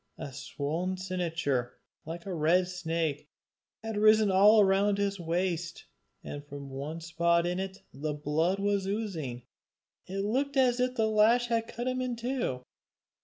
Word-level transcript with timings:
A 0.17 0.33
swollen 0.33 0.97
cincture, 0.97 1.73
like 2.07 2.25
a 2.25 2.33
red 2.33 2.67
snake, 2.67 3.29
had 3.83 3.97
risen 3.97 4.31
all 4.31 4.63
round 4.65 4.97
his 4.97 5.19
waist, 5.19 5.85
and 6.23 6.43
from 6.43 6.71
one 6.71 7.01
spot 7.01 7.45
in 7.45 7.59
it 7.59 7.83
the 7.93 8.15
blood 8.15 8.57
was 8.57 8.87
oozing. 8.87 9.43
It 10.07 10.25
looked 10.25 10.57
as 10.57 10.79
if 10.79 10.95
the 10.95 11.05
lash 11.07 11.49
had 11.49 11.67
cut 11.67 11.87
him 11.87 12.01
in 12.01 12.15
two. 12.15 12.63